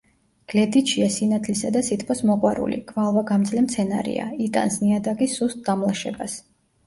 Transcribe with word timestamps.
გლედიჩია 0.51 1.09
სინათლისა 1.15 1.69
და 1.75 1.83
სითბოს 1.89 2.23
მოყვარული, 2.29 2.79
გვალვაგამძლე 2.91 3.63
მცენარეა; 3.67 4.25
იტანს 4.49 4.79
ნიადაგის 4.87 5.37
სუსტ 5.41 5.61
დამლაშებას. 5.71 6.41